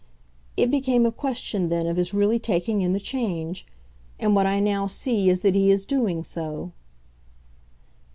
[0.57, 3.67] It became a question then of his really taking in the change
[4.17, 6.71] and what I now see is that he is doing so."